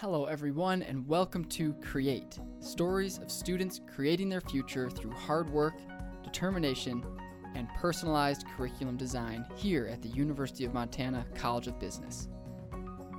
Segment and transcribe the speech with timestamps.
[0.00, 5.72] Hello, everyone, and welcome to Create stories of students creating their future through hard work,
[6.22, 7.02] determination,
[7.54, 12.28] and personalized curriculum design here at the University of Montana College of Business.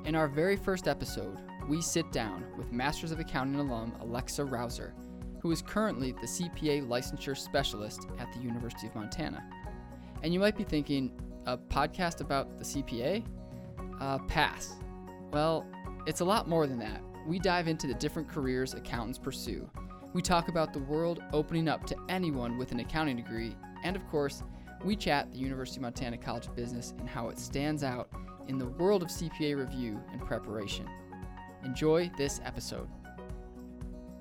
[0.06, 4.94] In our very first episode, we sit down with Masters of Accounting alum Alexa Rauser,
[5.42, 9.44] who is currently the CPA licensure specialist at the University of Montana.
[10.22, 11.12] And you might be thinking,
[11.48, 13.26] a podcast about the CPA?
[14.00, 14.76] Uh, pass.
[15.32, 15.66] Well,
[16.08, 17.02] it's a lot more than that.
[17.28, 19.70] We dive into the different careers accountants pursue.
[20.14, 24.08] We talk about the world opening up to anyone with an accounting degree, and of
[24.08, 24.42] course,
[24.86, 28.10] we chat the University of Montana College of Business and how it stands out
[28.48, 30.88] in the world of CPA review and preparation.
[31.66, 32.88] Enjoy this episode.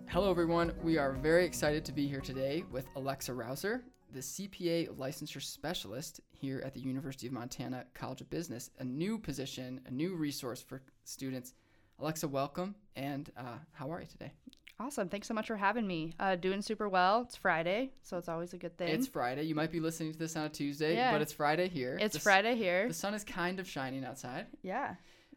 [0.09, 0.73] Hello, everyone.
[0.83, 6.21] We are very excited to be here today with Alexa Rauser, the CPA licensure specialist
[6.33, 10.61] here at the University of Montana College of Business, a new position, a new resource
[10.61, 11.55] for students
[11.99, 12.75] Alexa, welcome.
[12.95, 14.33] And uh, how are you today?
[14.79, 15.09] Awesome.
[15.09, 16.13] Thanks so much for having me.
[16.21, 17.23] Uh, doing super well.
[17.23, 18.89] It's Friday, so it's always a good thing.
[18.89, 19.45] It's Friday.
[19.45, 21.13] You might be listening to this on a Tuesday, Yeah.
[21.13, 21.97] but it's Friday here.
[22.01, 22.87] It's The Friday here.
[22.89, 24.47] The sun is kind of shining outside.
[24.63, 24.97] Yeah.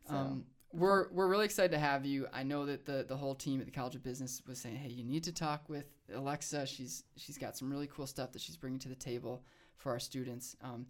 [0.10, 2.28] So, Um, we're we're really excited to have you.
[2.34, 4.90] I know that the the whole team at the College of Business was saying, "Hey,
[4.90, 6.66] you need to talk with Alexa.
[6.68, 9.44] She's she's got some really cool stuff that she's bringing to the table
[9.78, 10.86] for our students." Um,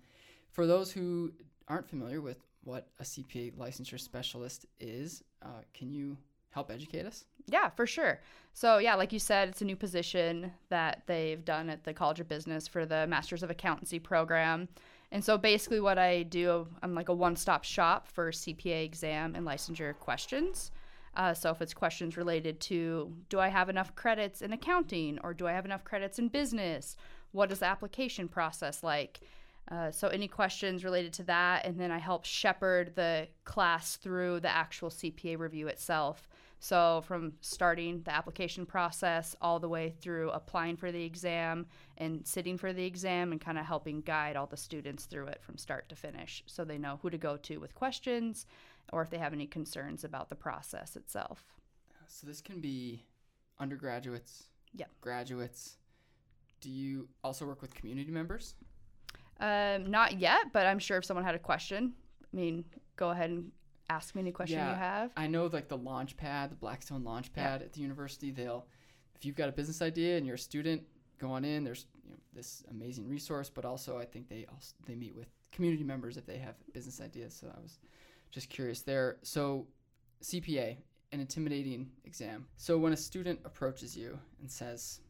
[0.50, 1.32] for those who
[1.68, 6.18] aren't familiar with what a CPA licensure specialist is, uh, can you
[6.52, 7.26] help educate us?
[7.52, 8.20] yeah, for sure.
[8.54, 12.20] So, yeah, like you said, it's a new position that they've done at the College
[12.20, 14.68] of Business for the Masters of Accountancy program.
[15.12, 19.36] And so, basically, what I do, I'm like a one stop shop for CPA exam
[19.36, 20.72] and licensure questions.
[21.16, 25.34] Uh, so, if it's questions related to do I have enough credits in accounting or
[25.34, 26.96] do I have enough credits in business?
[27.32, 29.20] What is the application process like?
[29.70, 34.40] Uh, so, any questions related to that, and then I help shepherd the class through
[34.40, 36.28] the actual CPA review itself.
[36.60, 42.26] So, from starting the application process all the way through applying for the exam and
[42.26, 45.56] sitting for the exam, and kind of helping guide all the students through it from
[45.58, 48.46] start to finish so they know who to go to with questions
[48.92, 51.44] or if they have any concerns about the process itself.
[52.08, 53.04] So this can be
[53.60, 54.90] undergraduates, Yep.
[55.00, 55.78] graduates.
[56.60, 58.56] Do you also work with community members?
[59.40, 63.30] Um, not yet, but I'm sure if someone had a question, I mean, go ahead
[63.30, 63.52] and
[63.90, 64.70] ask me any question Yeah.
[64.72, 65.12] you have.
[65.18, 67.44] I know like the launch pad, the Blackstone launch Yeah.
[67.44, 68.68] pad at the university, they'll
[69.16, 70.82] if you've got a business idea and you're a student
[71.18, 74.74] go on in, there's you know, this amazing resource, but also I think they also
[74.86, 77.34] they meet with community members if they have business ideas.
[77.34, 77.80] So I was
[78.32, 79.18] just curious there.
[79.24, 79.68] So
[80.24, 80.78] CPA,
[81.12, 82.48] an intimidating exam.
[82.56, 85.02] So when a student approaches you and says,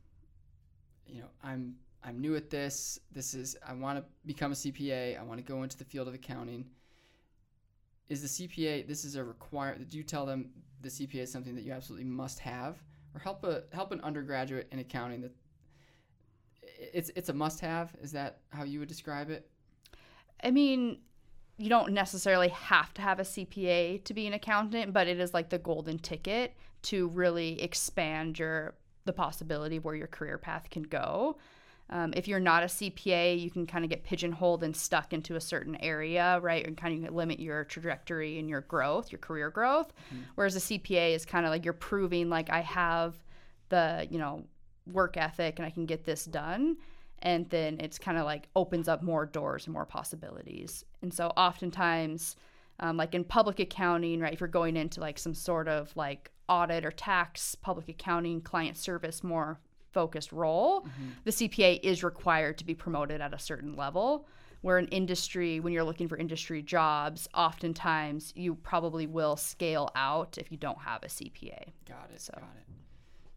[1.06, 3.00] you know, I'm I'm new at this.
[3.12, 5.20] This is I want to become a CPA.
[5.20, 6.66] I want to go into the field of accounting.
[8.08, 9.78] Is the CPA this is a require?
[9.78, 10.50] Do you tell them
[10.82, 12.78] the CPA is something that you absolutely must have,
[13.14, 15.32] or help a help an undergraduate in accounting that
[16.94, 17.94] it's it's a must have?
[18.02, 19.50] Is that how you would describe it?
[20.42, 21.00] I mean,
[21.58, 25.34] you don't necessarily have to have a CPA to be an accountant, but it is
[25.34, 30.84] like the golden ticket to really expand your the possibility where your career path can
[30.84, 31.38] go.
[31.92, 35.36] Um, if you're not a CPA, you can kind of get pigeonholed and stuck into
[35.36, 36.66] a certain area, right?
[36.66, 39.92] And kind of limit your trajectory and your growth, your career growth.
[40.36, 43.16] Whereas a CPA is kind of like you're proving like I have
[43.70, 44.44] the, you know,
[44.92, 46.78] work ethic and I can get this done.
[47.22, 50.86] And then it's kind of like opens up more doors and more possibilities.
[51.02, 52.36] And so oftentimes,
[52.80, 56.32] um, like in public accounting, right, if you're going into like some sort of like
[56.48, 59.60] audit or tax, public accounting, client service, more
[59.92, 60.86] focused role,
[61.24, 64.28] the CPA is required to be promoted at a certain level.
[64.62, 70.38] Where in industry, when you're looking for industry jobs, oftentimes you probably will scale out
[70.38, 71.70] if you don't have a CPA.
[71.88, 72.20] Got it.
[72.20, 72.66] So- Got it.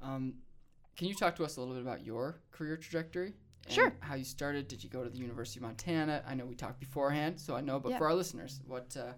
[0.05, 0.35] Um,
[0.97, 3.35] can you talk to us a little bit about your career trajectory?
[3.69, 3.93] Sure.
[4.01, 4.67] How you started?
[4.67, 6.25] Did you go to the University of Montana?
[6.27, 7.79] I know we talked beforehand, so I know.
[7.79, 7.99] But Yeah.
[7.99, 8.97] for our listeners, what?
[8.97, 9.13] Uh,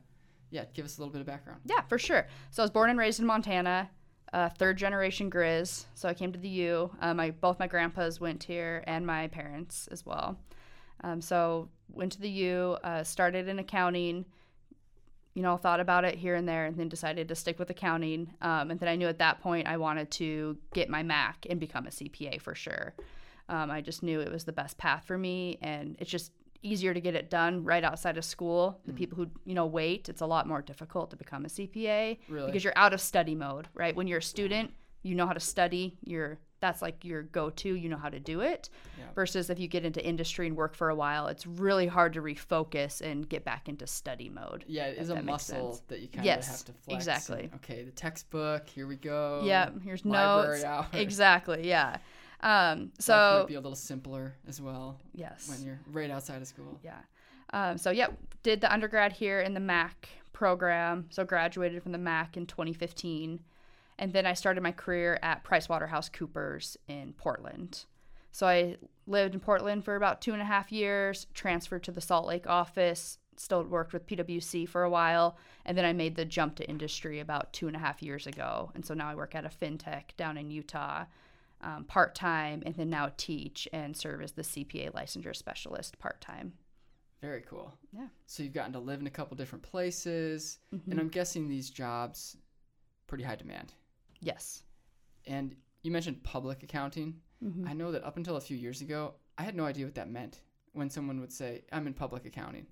[0.50, 1.62] yeah, give us a little bit of background.
[1.64, 2.28] Yeah, for sure.
[2.50, 3.88] So I was born and raised in Montana,
[4.34, 5.86] uh, third generation Grizz.
[5.94, 6.90] So I came to the U.
[7.00, 10.36] Uh, my both my grandpas went here and my parents as well.
[11.04, 14.24] Um, so went to the U, uh, started in accounting.
[15.34, 18.32] You know, thought about it here and there, and then decided to stick with accounting.
[18.40, 21.58] Um, and then I knew at that point I wanted to get my MAC and
[21.58, 22.94] become a CPA for sure.
[23.48, 26.32] Um, I just knew it was the best path for me, and it's just
[26.64, 28.80] easier to get it done right outside of school.
[28.84, 28.98] The mm-hmm.
[28.98, 32.46] people who you know wait, it's a lot more difficult to become a CPA Really?
[32.46, 33.94] because you're out of study mode, right?
[33.94, 34.72] When you're a student,
[35.02, 35.98] you know how to study.
[36.02, 39.04] You're that's like your go-to you know how to do it Yeah.
[39.14, 42.22] versus if you get into industry and work for a while it's really hard to
[42.22, 46.24] refocus and get back into study mode Yeah, it is a muscle that you kind
[46.24, 46.86] Yes, of have to flex.
[46.88, 47.50] and, exactly.
[47.56, 48.66] okay, the textbook.
[48.66, 49.42] Here we go.
[49.44, 50.86] yeah here's library notes hour.
[50.94, 51.98] exactly yeah
[52.40, 56.42] um Life so might be a little simpler as well yes when you're right outside
[56.42, 56.78] of school.
[56.82, 56.98] Yeah.
[57.54, 58.08] Um, so, yeah,
[58.42, 61.06] did the undergrad here in the MAC program.
[61.10, 63.40] So, graduated from the MAC in 2015.
[63.96, 67.84] And then I started my career at PricewaterhouseCoopers in Portland.
[68.32, 68.76] So, I
[69.06, 72.48] lived in Portland for about two and a half years, transferred to the Salt Lake
[72.48, 75.36] office, still worked with PwC for a while.
[75.64, 78.72] And then I made the jump to industry about two and a half years ago.
[78.74, 81.04] And so now I work at a fintech down in Utah.
[81.66, 86.20] Um, part time, and then now teach and serve as the CPA licensure specialist part
[86.20, 86.52] time.
[87.22, 87.72] Very cool.
[87.90, 88.08] Yeah.
[88.26, 90.90] So you've gotten to live in a couple different places, Mm-hmm.
[90.90, 92.36] and I'm guessing these jobs
[93.06, 93.72] pretty high demand.
[94.20, 94.62] Yes.
[95.26, 97.14] And you mentioned public accounting.
[97.42, 97.66] Mhm.
[97.66, 100.10] I know that up until a few years ago, I had no idea what that
[100.10, 100.42] meant
[100.74, 102.66] when someone would say, "I'm in public accounting."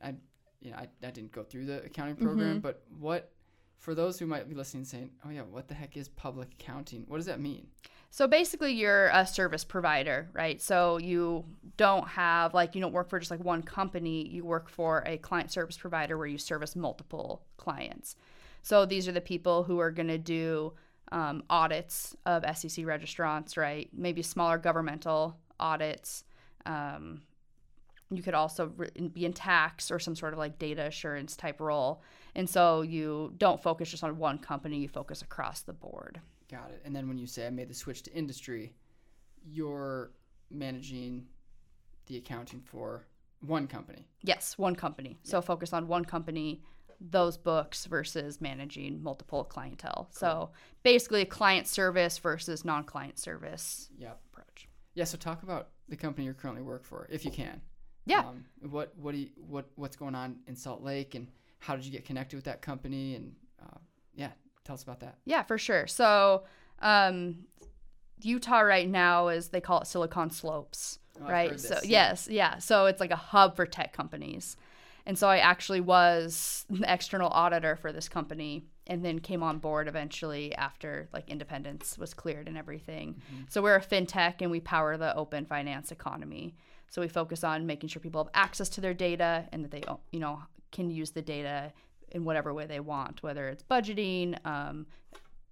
[0.00, 0.14] I,
[0.62, 2.62] you know, I, I didn't go through the accounting program, Mhm.
[2.62, 3.32] but what,
[3.80, 7.04] for those who might be listening, saying, "Oh yeah, what the heck is public accounting?
[7.06, 7.68] What does that mean?"
[8.14, 10.62] So basically, you're a service provider, right?
[10.62, 11.44] So you
[11.76, 14.28] don't have, like, you don't work for just like one company.
[14.28, 18.14] You work for a client service provider where you service multiple clients.
[18.62, 20.74] So these are the people who are going to do
[21.10, 23.90] um, audits of SEC registrants, right?
[23.92, 26.22] Maybe smaller governmental audits.
[26.66, 27.22] Um,
[28.12, 31.58] you could also re- be in tax or some sort of like data assurance type
[31.58, 32.00] role.
[32.36, 36.20] And so you don't focus just on one company, you focus across the board.
[36.54, 36.82] Got it.
[36.84, 38.74] And then when you say I made the switch to industry,
[39.44, 40.12] you're
[40.50, 41.26] managing
[42.06, 43.08] the accounting for
[43.40, 44.06] one company.
[44.22, 45.18] Yes, one company.
[45.24, 46.62] So focus on one company,
[47.00, 50.06] those books versus managing multiple clientele.
[50.12, 50.50] So
[50.84, 54.20] basically, a client service versus non client service Yep.
[54.32, 54.68] approach.
[54.94, 55.04] Yeah.
[55.04, 57.60] So talk about the company you currently work for, if you can.
[58.06, 58.20] Yeah.
[58.20, 61.26] Um, what what do you, what what's going on in Salt Lake, and
[61.58, 63.16] how did you get connected with that company?
[63.16, 63.78] And uh,
[64.14, 64.30] yeah,
[64.64, 65.18] tell us about that.
[65.24, 65.86] Yeah, for sure.
[65.86, 66.44] So,
[66.80, 67.46] um,
[68.20, 71.60] Utah right now is they call it Silicon Slopes, Oh, right?
[71.60, 72.58] So yes, yeah.
[72.58, 74.56] So it's like a hub for tech companies,
[75.06, 79.58] and so I actually was the external auditor for this company, and then came on
[79.58, 83.14] board eventually after like independence was cleared and everything.
[83.14, 83.44] Mm-hmm.
[83.48, 86.54] So we're a fintech and we power the open finance economy.
[86.88, 89.82] So we focus on making sure people have access to their data and that they
[90.10, 91.72] you know can use the data
[92.14, 94.86] in whatever way they want, whether it's budgeting, um,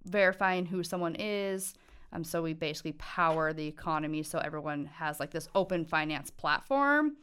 [0.05, 1.73] verifying who someone is.
[2.11, 7.17] Um, so we basically power the economy so everyone has like this open finance platform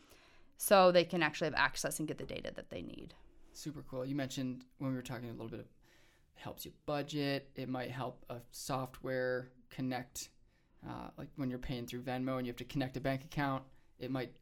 [0.56, 3.14] so they can actually have access and get the data that they need.
[3.52, 4.04] Super cool.
[4.04, 5.66] You mentioned when we were talking a little bit of
[6.34, 7.50] helps you budget.
[7.54, 10.30] It might help a software connect,
[10.88, 13.62] uh, like when you're paying through Venmo and you have to connect a bank account.
[13.98, 14.32] It might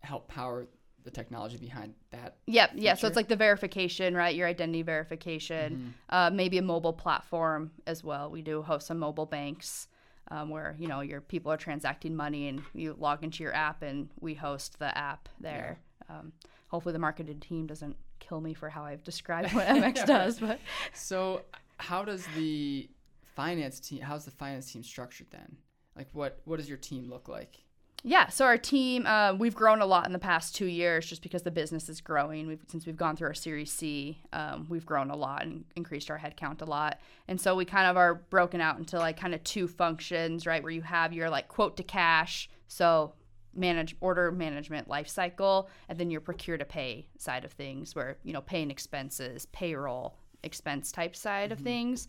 [0.00, 0.66] help power
[1.04, 2.36] the technology behind that.
[2.46, 2.72] Yep.
[2.76, 2.94] Yeah.
[2.94, 4.34] So it's like the verification, right?
[4.34, 5.94] Your identity verification.
[6.08, 8.30] Uh, maybe a mobile platform as well.
[8.30, 9.88] We do host some mobile banks
[10.28, 13.82] um, where you know your people are transacting money and you log into your app
[13.82, 15.78] and we host the app there.
[16.08, 16.32] Um,
[16.68, 20.58] hopefully the marketing team doesn't kill me for how I've described what MX does, but
[20.94, 21.42] So,
[21.78, 22.88] how does the
[23.36, 24.00] finance team?
[24.00, 25.56] How's the finance team structured then?
[25.96, 27.58] Like, what what does your team look like?
[28.04, 31.22] Yeah, so our team, uh, we've grown a lot in the past two years just
[31.22, 32.48] because the business is growing.
[32.48, 36.10] We've, since we've gone through our Series C, um, we've grown a lot and increased
[36.10, 36.98] our headcount a lot.
[37.28, 40.60] And so we kind of are broken out into like kind of two functions, right?
[40.60, 43.12] Where you have your like quote to cash, so
[43.54, 48.16] manage order management life cycle, and then your procure to pay side of things, where
[48.24, 52.08] you know paying expenses, payroll expense type side of things.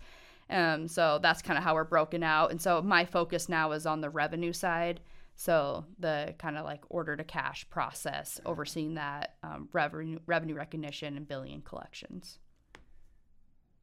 [0.50, 2.50] Um, so that's kind of how we're broken out.
[2.50, 5.00] And so my focus now is on the revenue side.
[5.36, 11.18] So the kind of like order to cash process, overseeing that um, revenue revenue recognition
[11.18, 12.40] and billing and collections.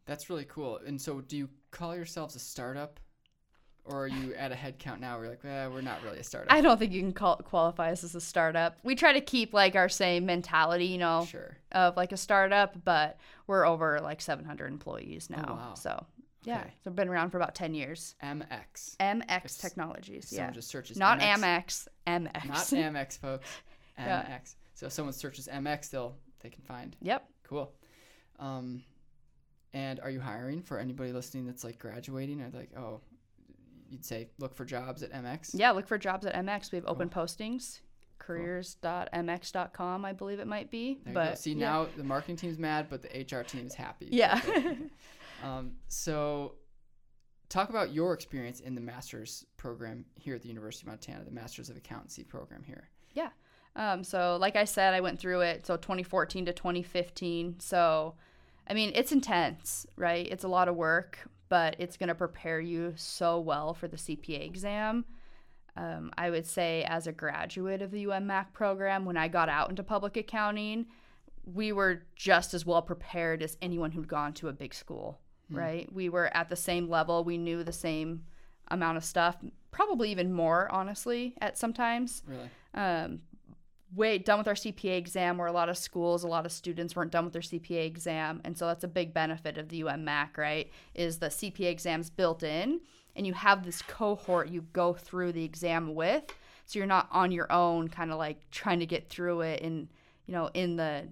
[0.06, 0.80] That's really cool.
[0.84, 2.98] And so, do you call yourselves a startup,
[3.84, 5.16] or are you at a headcount now?
[5.16, 6.52] Where you're like, eh, we're not really a startup.
[6.52, 8.78] I don't think you can call, qualify us as a startup.
[8.82, 11.56] We try to keep like our same mentality, you know, Sure.
[11.72, 15.44] of like a startup, but we're over like 700 employees now.
[15.46, 15.74] Oh, wow.
[15.74, 16.06] So
[16.42, 16.72] yeah, Okay.
[16.82, 18.14] so we've been around for about 10 years.
[18.22, 18.96] MX.
[18.98, 21.88] MX If Technologies, Someone yeah, Someone just searches not MX.
[22.06, 22.48] Amex, MX.
[22.48, 22.56] Not
[22.94, 23.46] Amex, folks.
[23.48, 23.54] MX.
[23.98, 24.38] Yeah.
[24.74, 26.96] So if someone searches MX, they'll they can find.
[27.02, 27.28] yep.
[27.42, 27.70] Cool.
[28.38, 28.82] Um,
[29.74, 33.00] and are you hiring for anybody listening that's like graduating or like, oh,
[33.90, 35.50] you'd say look for jobs at MX?
[35.52, 36.72] Yeah, look for jobs at MX.
[36.72, 37.80] We have open postings,
[38.18, 40.98] careers.mx.com, I believe it might be.
[41.04, 41.38] There you but.
[41.38, 41.58] See yeah.
[41.70, 44.08] now the marketing team's mad, but the HR team is happy.
[44.10, 44.40] Yeah.
[45.42, 46.54] Um, so
[47.48, 51.30] talk about your experience in the master's program here at the University of Montana, the
[51.30, 52.88] Master's of Accountancy program here.
[53.12, 53.30] Yeah.
[53.76, 55.66] Um, so, like I said, I went through it.
[55.66, 57.60] So, 2014 to 2015.
[57.60, 58.14] So,
[58.68, 60.26] I mean, it's intense, right?
[60.26, 61.18] It's a lot of work,
[61.48, 65.04] but it's going to prepare you so well for the CPA exam.
[65.76, 69.70] Um, I would say, as a graduate of the UMAC program, when I got out
[69.70, 70.86] into public accounting,
[71.44, 75.20] we were just as well prepared as anyone who'd gone to a big school,
[75.52, 75.56] mm.
[75.56, 75.92] right?
[75.92, 77.24] We were at the same level.
[77.24, 78.24] We knew the same
[78.68, 79.36] amount of stuff,
[79.70, 82.22] probably even more, honestly, at sometimes.
[82.26, 82.50] Really?
[82.74, 83.20] Um,
[83.94, 86.94] way done with our CPA exam, where a lot of schools, a lot of students
[86.94, 90.36] weren't done with their CPA exam, and so that's a big benefit of the UMAC,
[90.36, 90.70] right?
[90.94, 92.80] Is the CPA exams built in,
[93.16, 96.24] and you have this cohort you go through the exam with,
[96.66, 99.88] so you're not on your own, kind of like trying to get through it, and
[100.26, 101.08] you know, in the,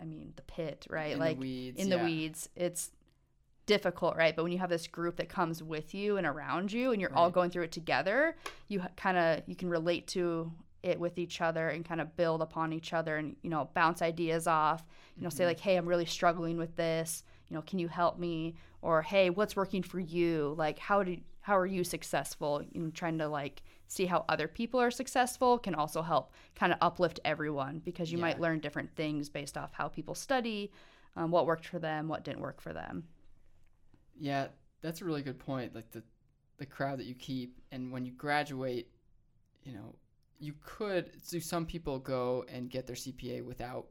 [0.00, 1.12] I mean, the pit, right?
[1.12, 1.96] In like the weeds, in yeah.
[1.96, 2.90] the weeds, it's
[3.66, 4.34] difficult, right?
[4.34, 7.14] But when you have this group that comes with you and around you, and you're
[7.14, 8.36] all going through it together,
[8.68, 10.52] you kind of you can relate to
[10.82, 14.00] it with each other and kind of build upon each other and you know bounce
[14.00, 14.82] ideas off
[15.16, 15.48] you know say mm-hmm.
[15.48, 19.28] like hey i'm really struggling with this you know can you help me or hey
[19.28, 23.62] what's working for you like how do how are you successful know trying to like
[23.86, 28.18] see how other people are successful can also help kind of uplift everyone because you
[28.18, 30.70] might learn different things based off how people study
[31.16, 33.04] um, what worked for them what didn't work for them
[34.18, 34.48] Yeah,
[34.82, 35.74] that's a really good point.
[35.74, 36.02] Like the
[36.58, 38.88] the crowd that you keep, and when you graduate,
[39.64, 39.94] you know,
[40.38, 41.10] you could.
[41.22, 43.86] So some people go and get their CPA without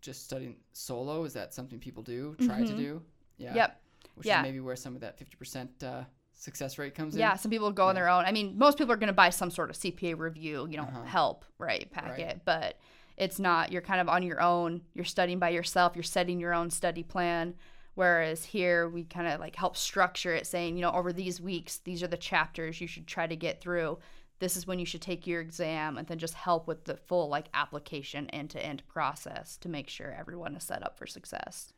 [0.00, 1.24] just studying solo.
[1.24, 2.36] Is that something people do?
[2.40, 2.76] Try to Mhm.
[2.76, 3.02] do?
[3.38, 3.54] Yeah.
[3.54, 3.82] yep
[4.14, 4.38] Which yeah.
[4.40, 6.04] is maybe where some of that fifty percent uh,
[6.34, 7.30] success rate comes Yeah, in.
[7.32, 8.24] Yeah, some people go on their own.
[8.24, 10.84] I mean, most people are going to buy some sort of CPA review, you know,
[10.84, 11.04] Uh-huh.
[11.04, 12.78] help, right, packet, but
[13.16, 14.82] it's not, you're kind of on your own.
[14.94, 17.54] You're studying by yourself, you're setting your own study plan.
[17.94, 21.78] Whereas here, we kind of like help structure it, saying, you know, over these weeks,
[21.78, 23.98] these are the chapters you should try to get through.
[24.40, 27.28] This is when you should take your exam, and then just help with the full
[27.28, 31.72] like application end to end process to make sure everyone is set up for success.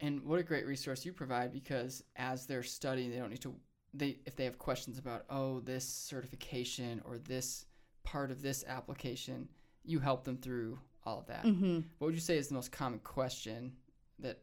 [0.00, 3.54] And what a great resource you provide because as they're studying, they don't need to.
[3.92, 7.66] They if they have questions about oh this certification or this
[8.04, 9.48] part of this application,
[9.84, 11.44] you help them through all of that.
[11.44, 11.80] Mm-hmm.
[11.98, 13.72] What would you say is the most common question
[14.18, 14.38] that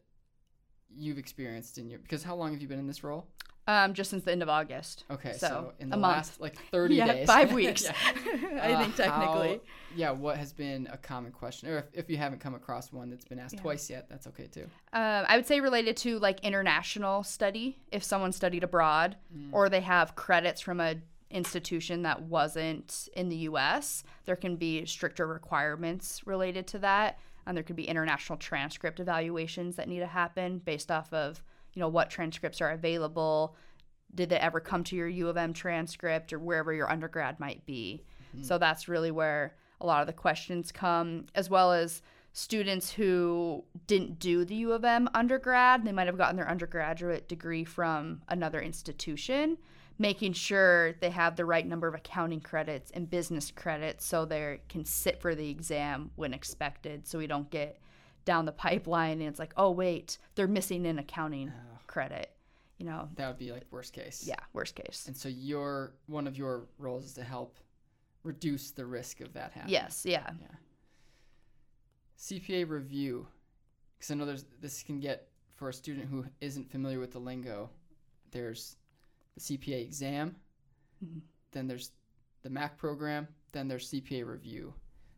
[0.90, 2.00] you've experienced in your?
[2.00, 3.28] Because how long have you been in this role?
[3.70, 5.04] Um, just since the end of August.
[5.12, 6.14] Okay, so, So, in the month.
[6.16, 7.84] last like thirty yeah, days, five weeks.
[7.84, 7.94] Yeah.
[8.62, 9.48] I Uh, think technically.
[9.50, 9.60] how-
[9.96, 13.10] yeah, what has been a common question, or if, if you haven't come across one
[13.10, 13.62] that's been asked Yeah.
[13.62, 14.70] twice yet, that's okay too.
[14.94, 19.50] Um, I would say related to like international study, if someone studied abroad Mm.
[19.52, 20.96] or they have credits from a
[21.30, 27.56] institution that wasn't in the U.S., there can be stricter requirements related to that, and
[27.58, 31.44] there could be international transcript evaluations that need to happen based off of
[31.78, 33.56] you know what transcripts are available.
[34.16, 37.68] Did they ever come to your U of M transcript or wherever your undergrad might
[37.68, 38.04] be?
[38.36, 38.46] Mm-hmm.
[38.46, 42.02] So that's really where a lot of the questions come, as well as
[42.34, 45.86] students who didn't do the U of M undergrad.
[45.86, 49.60] They might have gotten their undergraduate degree from another institution,
[50.00, 54.62] making sure they have the right number of accounting credits and business credits so they
[54.68, 57.80] can sit for the exam when expected so we don't get
[58.28, 62.30] down the pipeline and it's like, oh, wait, they're missing an accounting Oh, credit.
[62.78, 64.24] You know, that would be like worst case.
[64.28, 65.06] yeah, worst case.
[65.08, 67.58] And so your one of your roles is to help
[68.24, 69.74] reduce the risk of that happening.
[69.74, 70.30] Yes, yeah.
[70.40, 70.56] yeah.
[72.20, 73.28] CPA review,
[73.98, 77.20] because I know there's this can get for a student who isn't familiar with the
[77.20, 77.70] lingo.
[78.32, 78.76] There's
[79.36, 80.36] the CPA exam,
[81.04, 81.22] Mhm.
[81.52, 81.92] then there's
[82.44, 84.74] the MAC program, then there's CPA review.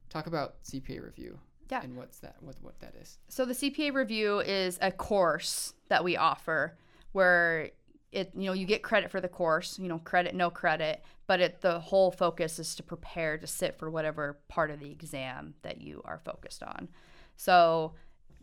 [0.09, 1.39] Talk about CPA review.
[1.69, 1.81] Yeah.
[1.83, 2.35] And what's that?
[2.41, 3.17] What what that is?
[3.27, 6.77] So the CPA review is a course that we offer
[7.11, 7.71] where
[8.11, 11.39] it you know you get credit for the course, you know credit no credit, but
[11.39, 15.53] it the whole focus is to prepare to sit for whatever part of the exam
[15.61, 16.89] that you are focused on.
[17.35, 17.93] So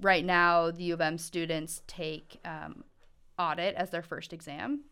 [0.00, 2.84] right now the U of M students take um,
[3.38, 4.84] audit as their first exam.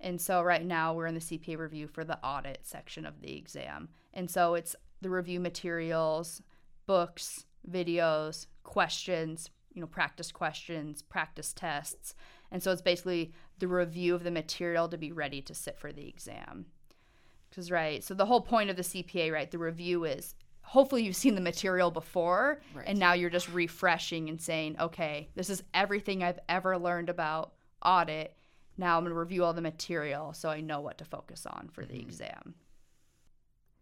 [0.00, 3.36] And so right now we're in the CPA review for the audit section of the
[3.36, 3.88] exam.
[4.14, 6.40] And so it's the review materials,
[6.86, 12.14] books, videos, questions, you know, practice questions, practice tests.
[12.50, 15.92] And so it's basically the review of the material to be ready to sit for
[15.92, 16.66] the exam.
[17.50, 21.16] Because, right, so the whole point of the CPA, right, the review is hopefully you've
[21.16, 22.86] seen the material before Right.
[22.86, 27.54] and now you're just refreshing and saying, okay, this is everything I've ever learned about
[27.84, 28.36] audit.
[28.76, 31.68] Now I'm going to review all the material so I know what to focus on
[31.72, 32.02] for the Mhm.
[32.02, 32.54] exam.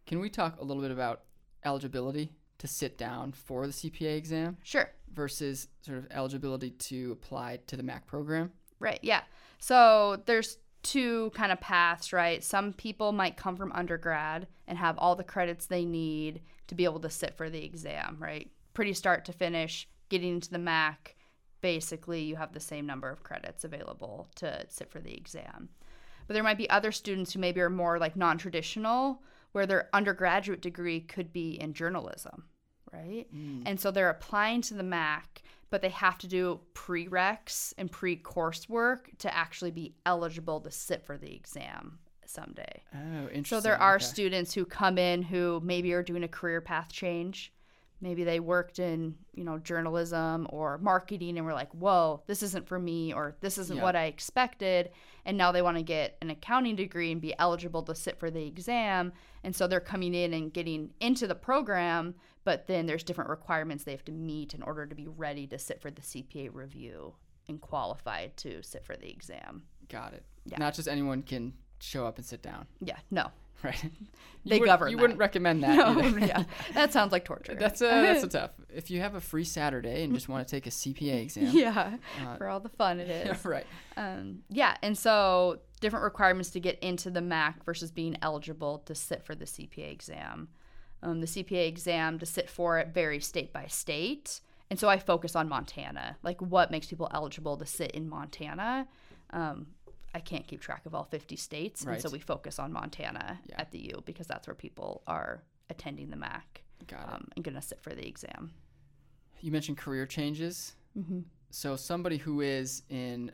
[0.06, 1.22] Can we talk a little bit about
[1.64, 4.90] eligibility to sit down for the CPA exam Sure.
[5.12, 8.52] versus sort of eligibility to apply to the MAC program?
[8.78, 8.98] Right.
[9.02, 9.22] Yeah.
[9.58, 12.42] So there's two kind of paths, right?
[12.44, 16.84] Some people might come from undergrad and have all the credits they need to be
[16.84, 18.50] able to sit for the exam, right?
[18.74, 21.16] Pretty start to finish, getting into the MAC,
[21.60, 25.68] basically you have the same number of credits available to sit for the exam.
[26.26, 29.22] But there might be other students who maybe are more like non-traditional
[29.56, 32.44] where their undergraduate degree could be in journalism,
[32.92, 33.26] right?
[33.34, 33.62] Mm.
[33.64, 38.16] And so they're applying to the MAC but they have to do prereqs and pre
[38.16, 42.82] coursework to actually be eligible to sit for the exam someday.
[42.94, 43.44] Oh, interesting.
[43.44, 44.04] So there are Okay.
[44.04, 47.52] students who come in who maybe are doing a career path change.
[48.00, 52.66] Maybe they worked in, you know, journalism or marketing and were like, "Whoa, this isn't
[52.68, 53.82] for me," or "This isn't Yeah.
[53.82, 54.90] what I expected,"
[55.24, 58.30] and now they want to get an accounting degree and be eligible to sit for
[58.30, 59.12] the exam.
[59.42, 63.84] And so they're coming in and getting into the program, but then there's different requirements
[63.84, 67.14] they have to meet in order to be ready to sit for the CPA review
[67.48, 69.62] and qualified to sit for the exam.
[69.88, 70.24] Got it.
[70.44, 70.58] Yeah.
[70.58, 73.30] Not just anyone can show up and sit down, Yeah, no.
[73.62, 73.82] right?
[73.84, 73.90] You
[74.44, 75.00] They wouldn't- govern You that.
[75.02, 75.76] wouldn't recommend that.
[75.96, 76.44] No, yeah.
[76.74, 77.54] That sounds like torture.
[77.58, 78.50] That's a that's a tough.
[78.72, 81.96] If you have a free Saturday and just want to take a CPA exam, yeah,
[82.24, 83.44] Uh, for all the fun it is.
[83.44, 83.66] right.
[83.96, 88.94] Um, yeah, and so different requirements to get into the MAC versus being eligible to
[88.94, 90.48] sit for the CPA exam.
[91.02, 94.98] Um, the CPA exam to sit for it varies state by state, and so I
[94.98, 98.86] focus on Montana, like what makes people eligible to sit in Montana.
[99.30, 99.66] Um,
[100.16, 103.60] I can't keep track of all 50 states, and so we focus on Montana Yeah.
[103.60, 107.54] at the U because that's where people are attending the MAC Got um, and going
[107.54, 108.50] to sit for the exam.
[109.42, 110.74] You mentioned career changes.
[110.96, 111.20] Mm-hmm.
[111.50, 113.30] So somebody who is in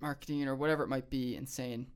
[0.00, 1.86] marketing or whatever it might be and saying,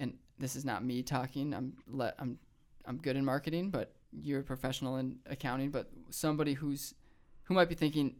[0.00, 1.54] and this is not me talking.
[1.54, 2.36] I'm let I'm
[2.84, 5.70] I'm good in marketing, but you're a professional in accounting.
[5.70, 6.94] But somebody who's
[7.44, 8.16] who might be thinking,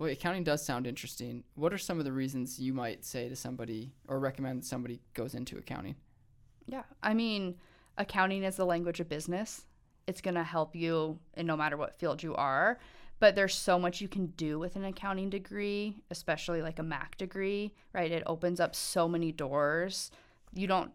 [0.00, 1.44] boy, accounting does sound interesting.
[1.56, 4.98] What are some of the reasons you might say to somebody or recommend that somebody
[5.12, 5.94] goes into accounting?
[6.64, 6.84] Yeah.
[7.02, 7.56] I mean,
[7.98, 9.66] accounting is the language of business.
[10.06, 12.78] It's going to help you in no matter what field you are.
[13.18, 17.18] But there's so much you can do with an accounting degree, especially like a MAC
[17.18, 18.10] degree, right?
[18.10, 20.10] It opens up so many doors.
[20.54, 20.92] You don't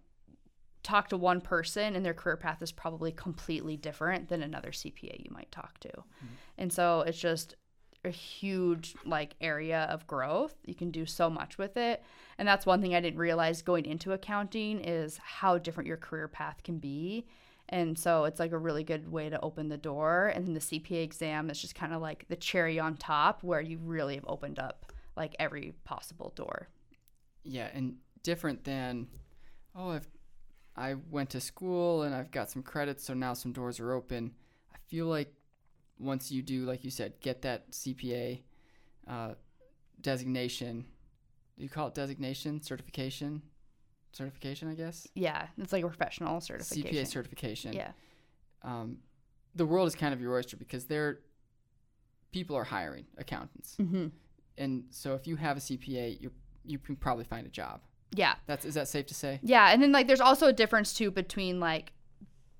[0.81, 5.23] talk to one person and their career path is probably completely different than another CPA
[5.23, 5.91] you might talk to.
[5.91, 6.27] Hmm.
[6.57, 7.55] And so it's just
[8.05, 10.55] a huge like area of growth.
[10.65, 12.03] You can do so much with it.
[12.37, 16.27] And that's one thing I didn't realize going into accounting is how different your career
[16.27, 17.25] path can be.
[17.69, 20.27] And so it's like a really good way to open the door.
[20.27, 23.61] And then the CPA exam is just kind of like the cherry on top where
[23.61, 26.67] you really have opened up like every possible door.
[27.43, 29.07] Yeah, and different than,
[29.75, 30.07] oh, I've
[30.77, 34.33] I went to school and I've got some credits, so now some doors are open.
[34.73, 35.33] I feel like
[35.99, 38.41] once you do, like you said, get that CPA
[39.07, 39.33] uh,
[40.01, 40.85] designation.
[41.57, 43.41] Do you call it designation, certification,
[44.11, 44.69] certification?
[44.69, 46.91] I guess Yeah, it's like a professional certification.
[46.95, 47.73] CPA certification.
[47.73, 47.91] Yeah.
[48.61, 48.97] Um,
[49.55, 51.19] the world is kind of your oyster because they're
[52.31, 54.07] people are hiring accountants, Mm-hmm.
[54.57, 56.31] and so if you have a CPA, you
[56.65, 57.81] you can probably find a job.
[58.11, 58.35] Yeah.
[58.47, 59.39] That's is that safe to say?
[59.43, 61.93] Yeah, and then like there's also a difference too between like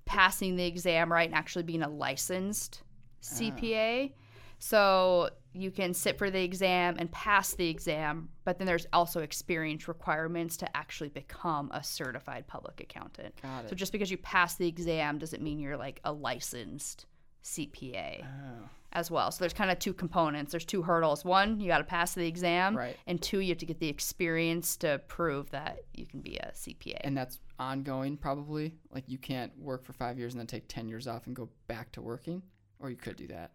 [0.06, 2.82] passing the exam right and actually being a licensed
[3.22, 3.34] Oh.
[3.36, 4.12] CPA.
[4.58, 9.20] So you can sit for the exam and pass the exam, but then there's also
[9.20, 13.34] experience requirements to actually become a certified public accountant.
[13.42, 13.70] Got it.
[13.70, 17.06] So just because you pass the exam doesn't mean you're like a licensed
[17.46, 19.30] CPA oh, as well.
[19.30, 20.50] So there's kind of two components.
[20.50, 21.24] There's two hurdles.
[21.24, 22.96] One, you got to pass the exam, right.
[23.06, 26.50] and two, you have to get the experience to prove that you can be a
[26.54, 26.98] CPA.
[27.02, 28.74] And that's ongoing, probably.
[28.90, 31.48] Like you can't work for five years and then take ten years off and go
[31.68, 32.42] back to working,
[32.80, 33.52] or you could do that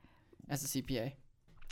[0.49, 1.13] as a CPA.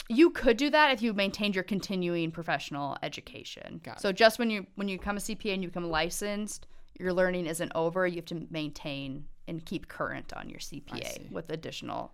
[0.07, 3.81] You could do that if you maintained your continuing professional education.
[3.83, 6.67] Got so just when you when you become a CPA and you become licensed,
[6.99, 8.07] your learning isn't over.
[8.07, 10.59] You have to maintain and keep current on your.
[10.59, 12.13] CPA with additional,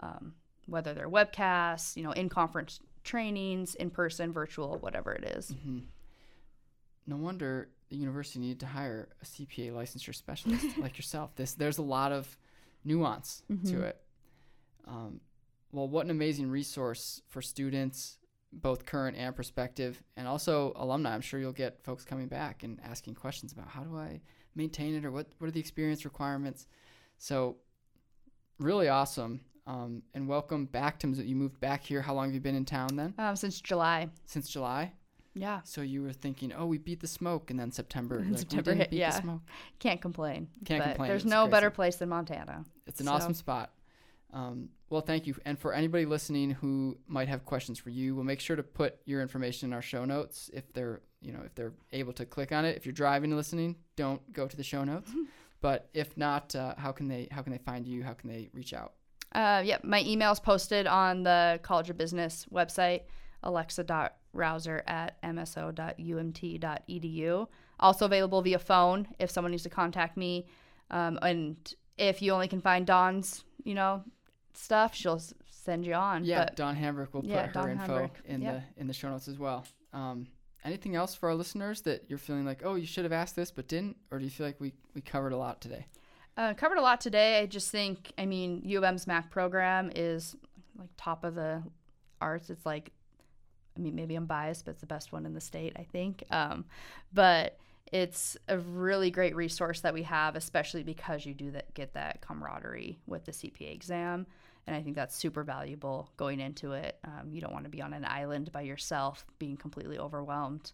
[0.00, 0.34] um,
[0.66, 5.50] whether they're webcasts, you know, in conference trainings, in person, virtual, whatever it is.
[5.62, 5.80] hmm
[7.06, 11.34] No wonder the university needed to hire a CPA licensure specialist like yourself.
[11.36, 12.36] This there's a lot of
[12.84, 13.82] nuance to Mhm.
[13.82, 14.00] it.
[14.86, 15.20] Um,
[15.72, 18.18] well, what an amazing resource for students,
[18.52, 21.14] both current and prospective, and also alumni.
[21.14, 24.20] I'm sure you'll get folks coming back and asking questions about how do I
[24.54, 26.66] maintain it or what what are the experience requirements.
[27.18, 27.56] So,
[28.58, 29.40] really awesome.
[29.66, 32.00] Um, and welcome back to you moved back here.
[32.00, 33.14] How long have you been in town then?
[33.18, 34.08] Um, since July.
[34.24, 34.92] Since July.
[35.38, 38.72] Yeah, So you were thinking, oh, we beat the smoke, and then September, like, September
[38.72, 39.10] hit, beat yeah.
[39.10, 39.42] the smoke.
[39.78, 40.48] can't complain.
[40.64, 41.50] Can't but complain, There's it's no crazy.
[41.50, 42.64] better place than Montana.
[42.86, 43.70] It's an So- awesome spot.
[44.32, 45.34] Um, well, thank you.
[45.44, 48.98] And for anybody listening who might have questions for you, we'll make sure to put
[49.04, 52.52] your information in our show notes if they're you know, if they're able to click
[52.52, 52.76] on it.
[52.76, 55.10] If you're driving and listening, don't go to the show notes.
[55.60, 58.04] but if not, uh, how can they how can they find you?
[58.04, 58.92] How can they reach out?
[59.32, 63.02] Uh, yep, my email is posted on the College of Business website,
[63.42, 65.76] alexa.rauser at mso.umt.edu.
[67.78, 70.46] Also available via phone if someone needs to contact me.
[70.90, 71.56] Um, and
[71.98, 74.04] if you only can find Dawn's, you know,
[74.56, 76.24] stuff, she'll send you on.
[76.24, 78.24] Yeah, But Dawn Hambrick will put Yeah, her Dawn info Hambrick.
[78.24, 78.62] in Yep.
[78.74, 79.64] the in the show notes as well.
[79.92, 80.26] Um,
[80.64, 83.50] anything else for our listeners that you're feeling like, oh, you should have asked this
[83.50, 85.86] but didn't, or do you feel like we we covered a lot today?
[86.36, 87.40] Uh, covered a lot today.
[87.40, 90.36] I just think, I mean, U of M's Mac program is
[90.78, 91.62] like top of the
[92.20, 92.50] arts.
[92.50, 92.92] It's like,
[93.76, 96.24] I mean, maybe I'm biased, but it's the best one in the state, I think.
[96.30, 96.66] Um,
[97.12, 97.58] but
[97.90, 102.20] it's a really great resource that we have, especially because you do that get that
[102.20, 104.26] camaraderie with the CPA exam.
[104.66, 106.98] And I think that's super valuable going into it.
[107.04, 110.72] Um, you don't want to be on an island by yourself, being completely overwhelmed.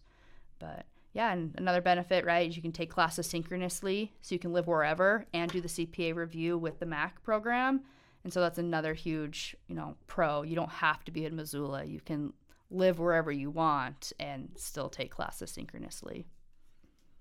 [0.57, 4.51] But yeah, and another benefit, right, is you can take classes synchronously, so you can
[4.51, 7.81] live wherever and do the CPA review with the MAC program.
[8.23, 10.41] And so that's another huge, you know, pro.
[10.41, 11.83] You don't have to be in Missoula.
[11.83, 12.33] You can
[12.71, 16.25] live wherever you want and still take classes synchronously.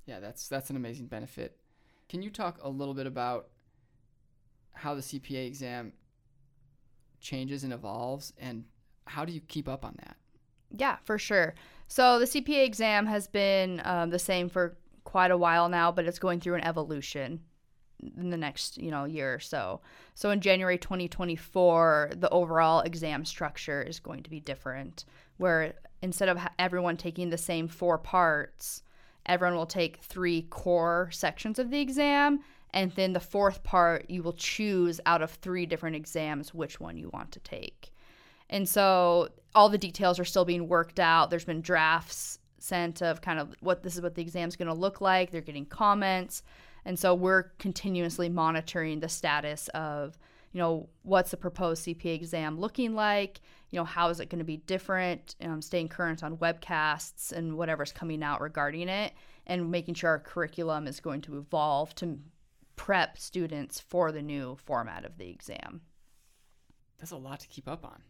[0.07, 1.59] Yeah, that's that's an amazing benefit.
[2.09, 3.49] Can you talk a little bit about
[4.75, 5.93] how the CPA exam
[7.23, 8.65] changes and evolves, and
[9.07, 10.17] how do you keep up on that?
[10.71, 11.55] Yeah, for sure.
[11.89, 16.07] So the CPA exam has been um, the same for quite a while now, but
[16.07, 17.41] it's going through an evolution
[18.17, 19.81] in the next you know year or so.
[20.15, 25.05] So in January 2024, the overall exam structure is going to be different,
[25.37, 28.83] where instead of everyone taking the same four parts,
[29.27, 32.41] everyone will take three core sections of the exam.
[32.75, 36.97] And then the fourth part, you will choose out of three different exams which one
[36.97, 37.93] you want to take.
[38.49, 41.31] And so all the details are still being worked out.
[41.31, 44.75] There's been drafts sent of kind of what this is what the exam's going to
[44.75, 45.31] look like.
[45.31, 46.43] They're getting comments.
[46.85, 50.19] And so we're continuously monitoring the status of,
[50.53, 53.41] you know, what's the proposed CPA exam looking like?
[53.71, 55.35] You know, how is it going to be different?
[55.43, 59.13] Um, staying current on webcasts and whatever's coming out regarding it,
[59.47, 62.19] and making sure our curriculum is going to evolve to
[62.83, 65.81] prep students for the new format of the exam.
[66.99, 68.03] That's a lot to keep up on.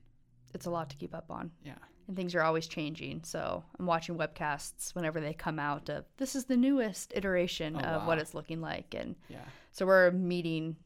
[0.54, 1.50] It's a lot to keep up on.
[1.62, 1.74] Yeah.
[2.08, 3.20] and things are always changing.
[3.22, 7.80] So I'm watching webcasts whenever they come out of this is the newest iteration Oh,
[7.80, 9.44] of what it's looking like, and Yeah.
[9.72, 10.76] so we're meeting.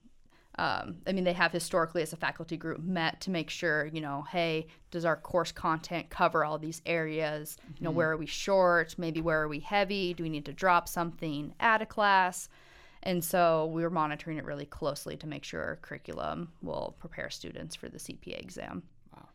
[0.59, 4.01] Um, I mean, they have historically as a faculty group met to make sure, you
[4.01, 7.57] know, hey, does our course content cover all these areas?
[7.79, 8.94] You know, where are we short?
[8.99, 10.12] Maybe where are we heavy?
[10.12, 11.55] Do we need to drop something?
[11.61, 12.49] Add a class.
[13.07, 17.31] And so we were monitoring it really closely to make sure our curriculum will prepare
[17.31, 18.83] students for the CPA exam.
[19.14, 19.29] Wow.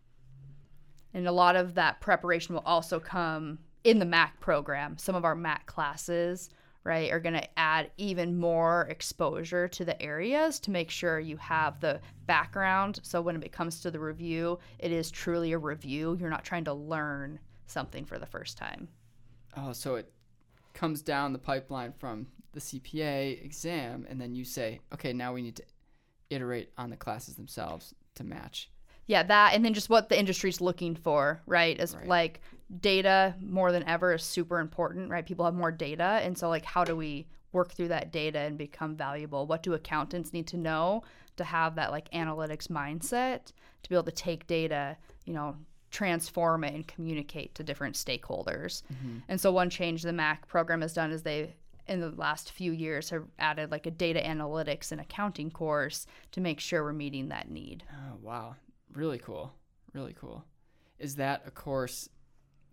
[1.13, 4.97] And a lot of that preparation will also come in the MAC program.
[4.97, 6.49] Some of our MAC classes,
[6.83, 11.37] right, are going to add even more exposure to the areas to make sure you
[11.37, 12.99] have the background.
[13.03, 16.17] So when it comes to the review, it is truly a review.
[16.19, 18.89] You're not trying to learn something for the first time.
[19.55, 20.11] Oh, so it
[20.73, 25.41] comes down the pipeline from the CPA exam, and then you say, okay, now we
[25.41, 25.63] need to
[26.29, 28.69] iterate on the classes themselves to match.
[29.07, 31.79] Yeah, that and then just what the industry's looking for, right?
[31.79, 32.07] Is Right.
[32.07, 32.41] like
[32.79, 35.25] data more than ever is super important, right?
[35.25, 38.57] People have more data, and so like how do we work through that data and
[38.57, 39.45] become valuable?
[39.45, 41.03] What do accountants need to know
[41.35, 43.51] to have that like analytics mindset
[43.83, 45.57] to be able to take data, you know,
[45.89, 48.83] transform it and communicate to different stakeholders?
[48.93, 49.17] Mm-hmm.
[49.27, 51.53] And so one change the MAC program has done is they
[51.91, 56.41] in the last few years have added like a data analytics and accounting course to
[56.41, 57.83] make sure we're meeting that need.
[57.91, 58.55] Oh, wow.
[58.93, 59.53] Really cool.
[59.93, 60.43] Really cool.
[60.99, 62.07] Is that a course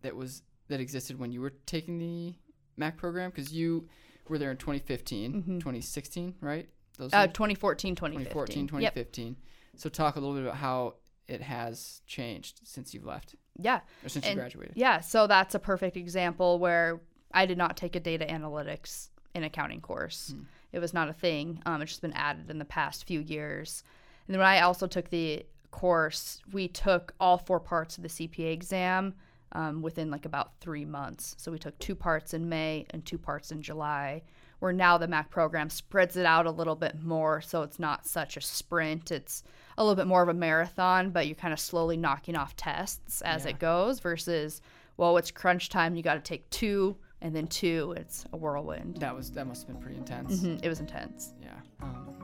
[0.03, 2.35] that was that existed when you were taking the
[2.77, 3.31] Mac program?
[3.31, 3.89] Because you
[4.29, 6.69] were there in 2015, 2016, right?
[6.99, 8.69] Those Uh, 2014, 2015.
[8.69, 9.37] 2014, Yep.
[9.81, 10.95] So talk a little bit about how
[11.27, 13.81] it has changed since you've left Yeah.
[14.05, 14.77] or since And- you graduated.
[14.77, 15.01] Yeah.
[15.01, 17.01] So that's a perfect example where
[17.33, 20.35] I did not take a data analytics in accounting course.
[20.73, 21.63] It was not a thing.
[21.67, 23.83] Um, it's just been added in the past few years.
[24.27, 28.09] And then when I also took the course, we took all four parts of the
[28.09, 29.15] CPA exam
[29.53, 31.35] um, within like about three months.
[31.39, 34.23] So we took two parts in May and two parts in July.
[34.61, 38.05] Where now the MAC program spreads it out a little bit more, so it's not
[38.05, 39.13] such a sprint.
[39.13, 39.45] It's
[39.77, 43.23] a little bit more of a marathon, but you're kind of slowly knocking off tests
[43.23, 43.51] as Yeah.
[43.53, 44.01] it goes.
[44.01, 44.61] Versus,
[44.97, 45.95] well, it's crunch time.
[45.95, 47.95] You got to take two and then two.
[47.97, 48.97] It's a whirlwind.
[48.99, 50.41] That was that must have been pretty intense.
[50.43, 51.33] Mhm, It was intense.
[51.43, 51.53] Yeah.
[51.83, 52.15] Um,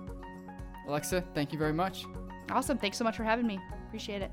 [0.89, 2.05] Alexa, thank you very much.
[2.51, 2.77] Awesome.
[2.79, 3.59] Thanks so much for having me.
[3.87, 4.31] Appreciate it.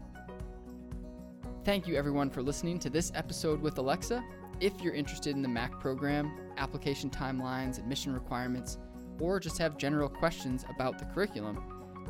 [1.63, 4.23] Thank you everyone for listening to this episode with Alexa.
[4.59, 8.77] if you're interested in the MAC program, application timelines, admission requirements,
[9.19, 11.57] or just have general questions about the curriculum,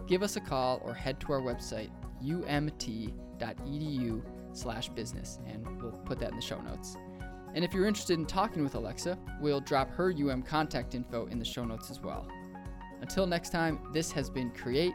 [0.05, 1.89] give us a call or head to our website,
[3.39, 4.21] umt.edu
[4.53, 6.97] slash business, and we'll put that in the show notes.
[7.53, 11.37] And if you're interested in talking with Alexa, we'll drop her UM contact info in
[11.37, 12.27] the show notes as well.
[13.01, 14.93] Until next time, this has been Create,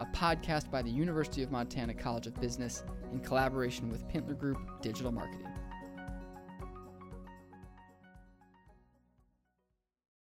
[0.00, 4.58] a podcast by the University of Montana College of Business in collaboration with Pintler Group
[4.82, 5.46] Digital Marketing.